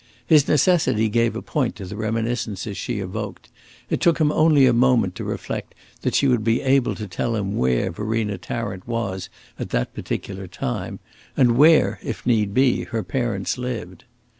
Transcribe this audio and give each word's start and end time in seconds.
His 0.25 0.47
necessity 0.47 1.09
gave 1.09 1.35
a 1.35 1.43
point 1.43 1.75
to 1.75 1.85
the 1.85 1.95
reminiscences 1.95 2.75
she 2.75 2.97
evoked; 2.99 3.49
it 3.87 4.01
took 4.01 4.17
him 4.17 4.31
only 4.31 4.65
a 4.65 4.73
moment 4.73 5.13
to 5.13 5.23
reflect 5.23 5.75
that 6.01 6.15
she 6.15 6.27
would 6.27 6.43
be 6.43 6.59
able 6.59 6.95
to 6.95 7.07
tell 7.07 7.35
him 7.35 7.55
where 7.55 7.91
Verena 7.91 8.39
Tarrant 8.39 8.87
was 8.87 9.29
at 9.59 9.69
that 9.69 9.93
particular 9.93 10.47
time, 10.47 10.97
and 11.37 11.55
where, 11.55 11.99
if 12.01 12.25
need 12.25 12.51
be, 12.51 12.85
her 12.85 13.03
parents 13.03 13.59
lived. 13.59 14.05